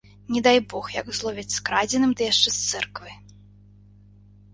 [0.35, 3.15] Не дай бог, як зловяць з крадзеным ды яшчэ з цэрквы.